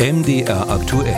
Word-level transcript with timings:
MDR 0.00 0.70
aktuell. 0.70 1.16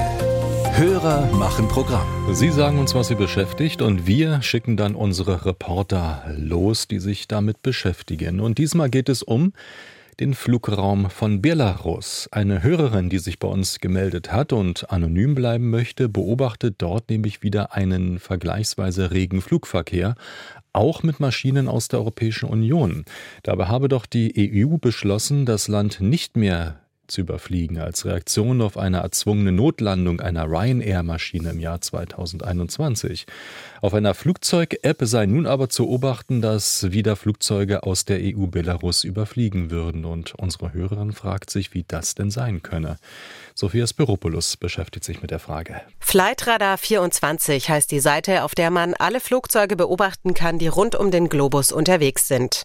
Hörer 0.73 1.31
machen 1.33 1.69
Programm. 1.69 2.35
Sie 2.35 2.49
sagen 2.49 2.79
uns, 2.79 2.95
was 2.95 3.09
Sie 3.09 3.15
beschäftigt, 3.15 3.83
und 3.83 4.07
wir 4.07 4.41
schicken 4.41 4.79
dann 4.79 4.95
unsere 4.95 5.45
Reporter 5.45 6.25
los, 6.39 6.89
die 6.89 6.99
sich 6.99 7.29
damit 7.29 7.61
beschäftigen. 7.61 8.41
Und 8.41 8.57
diesmal 8.57 8.89
geht 8.89 9.11
es 9.11 9.23
um 9.23 9.53
den 10.19 10.33
Flugraum 10.33 11.11
von 11.11 11.43
Belarus. 11.43 12.31
Eine 12.33 12.63
Hörerin, 12.63 13.11
die 13.11 13.19
sich 13.19 13.39
bei 13.39 13.49
uns 13.49 13.81
gemeldet 13.81 14.33
hat 14.33 14.55
und 14.55 14.91
anonym 14.91 15.35
bleiben 15.35 15.69
möchte, 15.69 16.09
beobachtet 16.09 16.77
dort 16.79 17.11
nämlich 17.11 17.43
wieder 17.43 17.75
einen 17.75 18.19
vergleichsweise 18.19 19.11
regen 19.11 19.43
Flugverkehr, 19.43 20.15
auch 20.73 21.03
mit 21.03 21.21
Maschinen 21.21 21.69
aus 21.69 21.89
der 21.89 21.99
Europäischen 21.99 22.49
Union. 22.49 23.05
Dabei 23.43 23.67
habe 23.67 23.89
doch 23.89 24.07
die 24.07 24.65
EU 24.65 24.79
beschlossen, 24.79 25.45
das 25.45 25.69
Land 25.69 26.01
nicht 26.01 26.39
mehr 26.39 26.81
zu 27.11 27.21
überfliegen, 27.21 27.79
als 27.79 28.07
Reaktion 28.07 28.63
auf 28.63 28.79
eine 28.79 28.99
erzwungene 28.99 29.53
Notlandung 29.53 30.21
einer 30.21 30.47
Ryanair-Maschine 30.47 31.51
im 31.51 31.61
Jahr 31.61 31.83
2021. 31.83 33.27
Auf 33.83 33.93
einer 33.93 34.15
Flugzeug-App 34.15 34.99
sei 35.03 35.27
nun 35.27 35.47
aber 35.47 35.69
zu 35.69 35.91
beobachten, 35.91 36.41
dass 36.41 36.93
wieder 36.93 37.17
Flugzeuge 37.17 37.83
aus 37.83 38.05
der 38.05 38.21
EU 38.23 38.47
Belarus 38.47 39.03
überfliegen 39.03 39.73
würden. 39.73 40.05
Und 40.05 40.35
unsere 40.37 40.73
Hörerin 40.73 41.11
fragt 41.11 41.51
sich, 41.51 41.75
wie 41.75 41.85
das 41.87 42.15
denn 42.15 42.31
sein 42.31 42.63
könne. 42.63 42.99
Sophia 43.61 43.87
Spiropoulos 43.87 44.57
beschäftigt 44.57 45.05
sich 45.05 45.21
mit 45.21 45.31
der 45.31 45.39
Frage. 45.39 45.83
Flightradar 45.99 46.79
24 46.79 47.69
heißt 47.69 47.91
die 47.91 48.01
Seite, 48.01 48.43
auf 48.45 48.55
der 48.55 48.71
man 48.71 48.95
alle 48.95 49.21
Flugzeuge 49.21 49.77
beobachten 49.77 50.33
kann, 50.33 50.59
die 50.59 50.69
rund 50.69 50.97
um 50.97 51.11
den 51.11 51.29
Globus 51.29 51.71
unterwegs 51.71 52.27
sind. 52.27 52.63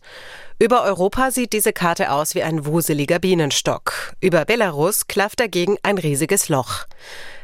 Über 0.58 0.84
Europa 0.84 1.32
sieht 1.32 1.52
diese 1.52 1.74
Karte 1.74 2.14
aus 2.14 2.34
wie 2.34 2.44
ein 2.44 2.66
wuseliger 2.66 3.20
Bienenstock. 3.20 4.14
Über 4.22 4.46
Belarus 4.46 5.08
klafft 5.08 5.42
dagegen 5.42 5.76
ein 5.84 5.98
riesiges 5.98 6.48
Loch. 6.48 6.86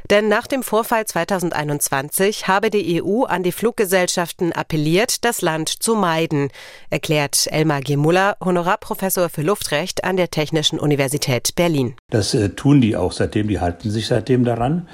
Denn 0.10 0.28
nach 0.28 0.48
dem 0.48 0.64
Vorfall 0.64 1.05
2021 1.05 2.48
habe 2.48 2.70
die 2.70 3.02
EU 3.02 3.24
an 3.24 3.44
die 3.44 3.52
Fluggesellschaften 3.52 4.52
appelliert, 4.52 5.24
das 5.26 5.41
Land 5.41 5.70
zu 5.70 5.96
meiden, 5.96 6.49
erklärt 6.90 7.48
Elmar 7.52 7.82
Gemuller, 7.82 8.38
Honorarprofessor 8.43 9.30
für 9.30 9.41
Luftrecht 9.41 10.04
an 10.04 10.18
der 10.18 10.30
Technischen 10.30 10.80
Universität 10.80 11.55
Berlin. 11.55 11.96
Das 12.10 12.34
äh, 12.34 12.49
tun 12.49 12.82
die 12.82 12.96
auch 12.96 13.12
seitdem, 13.12 13.48
die 13.48 13.60
halten 13.60 13.90
sich 13.90 14.08
seitdem 14.08 14.43
daran. 14.43 14.88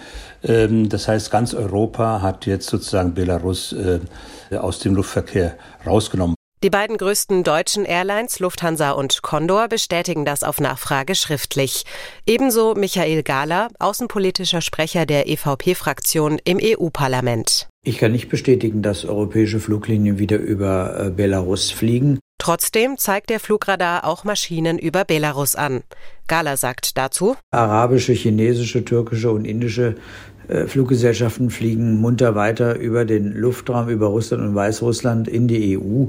Ähm, 0.43 0.89
das 0.89 1.07
heißt, 1.07 1.31
ganz 1.31 1.53
Europa 1.53 2.21
hat 2.21 2.45
jetzt 2.45 2.67
sozusagen 2.67 3.13
Belarus 3.13 3.73
äh, 3.73 3.99
aus 4.55 4.79
dem 4.79 4.95
Luftverkehr 4.95 5.55
rausgenommen. 5.85 6.36
Die 6.63 6.71
beiden 6.71 6.97
größten 6.97 7.43
deutschen 7.43 7.85
Airlines, 7.85 8.39
Lufthansa 8.39 8.89
und 8.89 9.21
Condor, 9.21 9.67
bestätigen 9.67 10.25
das 10.25 10.41
auf 10.41 10.59
Nachfrage 10.59 11.13
schriftlich. 11.13 11.83
Ebenso 12.25 12.73
Michael 12.73 13.21
Gahler, 13.21 13.67
außenpolitischer 13.77 14.61
Sprecher 14.61 15.05
der 15.05 15.29
EVP-Fraktion 15.29 16.39
im 16.45 16.59
EU-Parlament. 16.59 17.67
Ich 17.85 17.99
kann 17.99 18.11
nicht 18.11 18.29
bestätigen, 18.29 18.81
dass 18.81 19.05
europäische 19.05 19.59
Fluglinien 19.59 20.17
wieder 20.17 20.37
über 20.37 20.99
äh, 20.99 21.09
Belarus 21.11 21.69
fliegen. 21.69 22.17
Trotzdem 22.39 22.97
zeigt 22.97 23.29
der 23.29 23.39
Flugradar 23.39 24.03
auch 24.03 24.23
Maschinen 24.23 24.79
über 24.79 25.05
Belarus 25.05 25.55
an. 25.55 25.83
Gala 26.27 26.57
sagt 26.57 26.97
dazu: 26.97 27.35
Arabische, 27.51 28.13
chinesische, 28.13 28.83
türkische 28.83 29.29
und 29.29 29.45
indische 29.45 29.95
Fluggesellschaften 30.67 31.49
fliegen 31.49 31.99
munter 31.99 32.35
weiter 32.35 32.77
über 32.79 33.05
den 33.05 33.33
Luftraum, 33.33 33.89
über 33.89 34.07
Russland 34.07 34.43
und 34.43 34.55
Weißrussland 34.55 35.27
in 35.27 35.47
die 35.47 35.77
EU. 35.77 36.05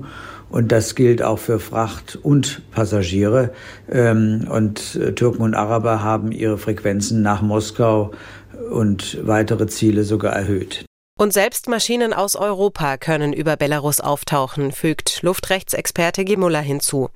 Und 0.51 0.73
das 0.73 0.95
gilt 0.95 1.23
auch 1.23 1.39
für 1.39 1.59
Fracht 1.59 2.19
und 2.23 2.63
Passagiere. 2.71 3.51
Ähm, 3.91 4.47
und 4.51 4.97
äh, 4.97 5.13
Türken 5.13 5.43
und 5.43 5.55
Araber 5.55 6.03
haben 6.03 6.33
ihre 6.33 6.59
Frequenzen 6.59 7.23
nach 7.23 7.43
Moskau 7.43 8.13
und 8.71 9.19
weitere 9.27 9.67
Ziele 9.67 10.05
sogar 10.05 10.33
erhöht. 10.33 10.88
Und 11.19 11.33
selbst 11.33 11.67
Maschinen 11.67 12.13
aus 12.13 12.37
Europa 12.37 12.97
können 12.97 13.33
über 13.33 13.57
Belarus 13.57 14.01
auftauchen, 14.01 14.71
fügt 14.71 15.21
Luftrechtsexperte 15.23 16.25
Gimula 16.25 16.61
hinzu. 16.61 17.11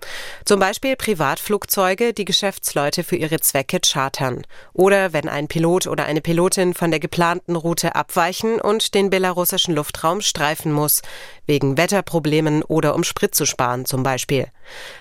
Zum 0.44 0.58
Beispiel 0.58 0.96
Privatflugzeuge, 0.96 2.12
die 2.12 2.24
Geschäftsleute 2.24 3.04
für 3.04 3.14
ihre 3.14 3.38
Zwecke 3.38 3.78
chartern. 3.78 4.42
Oder 4.72 5.12
wenn 5.12 5.28
ein 5.28 5.46
Pilot 5.46 5.86
oder 5.86 6.04
eine 6.04 6.20
Pilotin 6.20 6.74
von 6.74 6.90
der 6.90 6.98
geplanten 6.98 7.54
Route 7.54 7.94
abweichen 7.94 8.60
und 8.60 8.94
den 8.94 9.08
belarussischen 9.08 9.76
Luftraum 9.76 10.20
streifen 10.20 10.72
muss, 10.72 11.02
wegen 11.46 11.78
Wetterproblemen 11.78 12.64
oder 12.64 12.96
um 12.96 13.04
Sprit 13.04 13.36
zu 13.36 13.46
sparen 13.46 13.86
zum 13.86 14.02
Beispiel. 14.02 14.48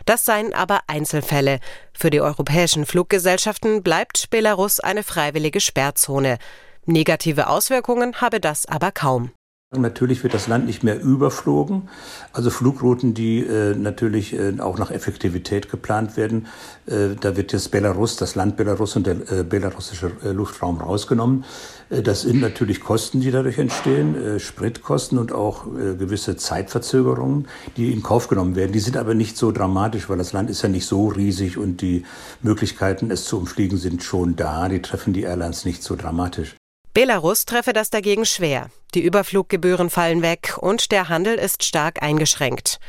Das 0.06 0.25
seien 0.25 0.53
aber 0.53 0.81
Einzelfälle. 0.85 1.59
Für 1.91 2.11
die 2.11 2.22
europäischen 2.22 2.85
Fluggesellschaften 2.85 3.81
bleibt 3.81 4.29
Belarus 4.29 4.79
eine 4.79 5.01
freiwillige 5.01 5.59
Sperrzone. 5.59 6.38
Negative 6.85 7.47
Auswirkungen 7.47 8.21
habe 8.21 8.39
das 8.39 8.65
aber 8.65 8.91
kaum. 8.91 9.31
Natürlich 9.73 10.21
wird 10.21 10.33
das 10.33 10.49
Land 10.49 10.65
nicht 10.65 10.83
mehr 10.83 11.01
überflogen. 11.01 11.87
Also 12.33 12.49
Flugrouten, 12.49 13.13
die 13.13 13.39
äh, 13.39 13.73
natürlich 13.73 14.33
äh, 14.33 14.59
auch 14.59 14.77
nach 14.77 14.91
Effektivität 14.91 15.71
geplant 15.71 16.17
werden. 16.17 16.47
Äh, 16.87 17.15
da 17.17 17.37
wird 17.37 17.53
jetzt 17.53 17.71
Belarus, 17.71 18.17
das 18.17 18.35
Land 18.35 18.57
Belarus 18.57 18.97
und 18.97 19.07
der 19.07 19.15
äh, 19.31 19.43
belarussische 19.43 20.11
äh, 20.25 20.31
Luftraum 20.31 20.81
rausgenommen. 20.81 21.45
Äh, 21.89 22.01
das 22.01 22.23
sind 22.23 22.41
natürlich 22.41 22.81
Kosten, 22.81 23.21
die 23.21 23.31
dadurch 23.31 23.59
entstehen, 23.59 24.39
Spritkosten 24.41 25.17
und 25.17 25.31
auch 25.31 25.63
gewisse 25.63 26.35
Zeitverzögerungen, 26.35 27.47
die 27.77 27.93
in 27.93 28.03
Kauf 28.03 28.27
genommen 28.27 28.57
werden. 28.57 28.73
Die 28.73 28.79
sind 28.79 28.97
aber 28.97 29.13
nicht 29.13 29.37
so 29.37 29.53
dramatisch, 29.53 30.09
weil 30.09 30.17
das 30.17 30.33
Land 30.33 30.49
ist 30.49 30.63
ja 30.63 30.69
nicht 30.69 30.85
so 30.85 31.07
riesig 31.07 31.57
und 31.57 31.79
die 31.79 32.03
Möglichkeiten, 32.41 33.09
es 33.09 33.23
zu 33.23 33.37
umfliegen, 33.37 33.77
sind 33.77 34.03
schon 34.03 34.35
da. 34.35 34.67
Die 34.67 34.81
treffen 34.81 35.13
die 35.13 35.23
Airlines 35.23 35.63
nicht 35.63 35.81
so 35.81 35.95
dramatisch. 35.95 36.55
Belarus 36.94 37.46
treffe 37.46 37.74
das 37.74 37.90
dagegen 37.90 38.25
schwer. 38.25 38.69
Die 38.94 39.02
Überfluggebühren 39.02 39.90
fallen 39.90 40.22
weg 40.22 40.57
und 40.59 40.91
der 40.91 41.07
Handel 41.07 41.35
ist 41.35 41.63
stark 41.63 42.03
eingeschränkt. 42.03 42.79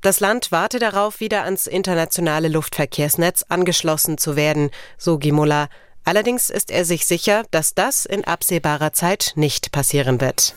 Das 0.00 0.20
Land 0.20 0.52
warte 0.52 0.78
darauf, 0.78 1.20
wieder 1.20 1.44
ans 1.44 1.66
internationale 1.66 2.48
Luftverkehrsnetz 2.48 3.44
angeschlossen 3.48 4.18
zu 4.18 4.36
werden, 4.36 4.70
so 4.98 5.18
Gimola. 5.18 5.68
Allerdings 6.04 6.50
ist 6.50 6.70
er 6.70 6.84
sich 6.84 7.06
sicher, 7.06 7.44
dass 7.52 7.74
das 7.74 8.04
in 8.04 8.24
absehbarer 8.24 8.92
Zeit 8.92 9.32
nicht 9.36 9.72
passieren 9.72 10.20
wird. 10.20 10.54